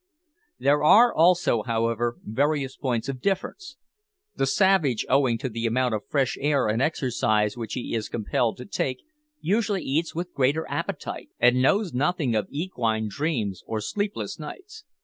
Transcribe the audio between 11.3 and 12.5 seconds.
and knows nothing of